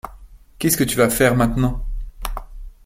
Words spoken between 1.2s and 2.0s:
maintenant?